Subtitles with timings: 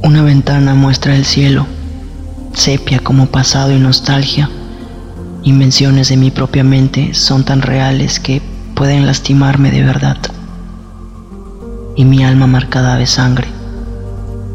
[0.00, 1.66] Una ventana muestra el cielo,
[2.54, 4.48] sepia como pasado y nostalgia.
[5.42, 8.40] Invenciones de mi propia mente son tan reales que
[8.76, 10.16] pueden lastimarme de verdad.
[11.96, 13.48] Y mi alma marcada de sangre.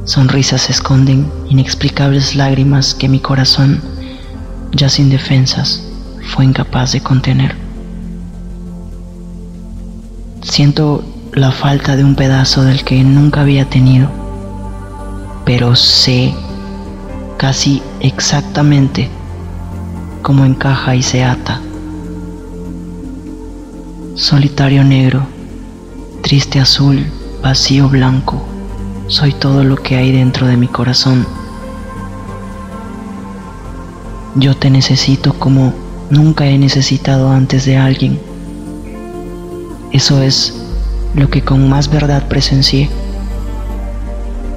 [0.05, 3.81] Sonrisas esconden inexplicables lágrimas que mi corazón,
[4.71, 5.83] ya sin defensas,
[6.33, 7.53] fue incapaz de contener.
[10.41, 11.03] Siento
[11.33, 14.22] la falta de un pedazo del que nunca había tenido
[15.45, 16.33] pero sé
[17.37, 19.09] casi exactamente
[20.21, 21.61] cómo encaja y se ata.
[24.15, 25.25] Solitario negro,
[26.21, 27.05] triste azul,
[27.41, 28.41] vacío blanco,
[29.07, 31.27] soy todo lo que hay dentro de mi corazón.
[34.35, 35.73] Yo te necesito como
[36.09, 38.19] nunca he necesitado antes de alguien.
[39.91, 40.55] Eso es
[41.15, 42.89] lo que con más verdad presencié.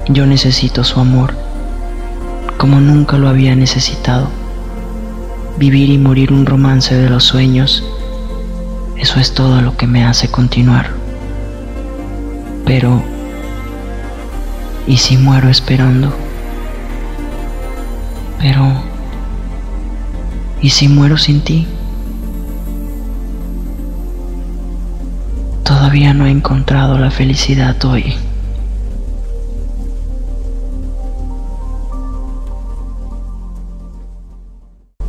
[0.09, 1.33] Yo necesito su amor,
[2.57, 4.29] como nunca lo había necesitado.
[5.57, 7.83] Vivir y morir un romance de los sueños,
[8.95, 10.91] eso es todo lo que me hace continuar.
[12.65, 13.03] Pero,
[14.87, 16.15] ¿y si muero esperando?
[18.39, 18.65] Pero,
[20.61, 21.67] ¿y si muero sin ti?
[25.63, 28.15] Todavía no he encontrado la felicidad hoy.